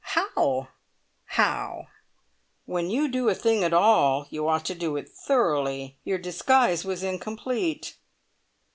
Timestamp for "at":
3.63-3.71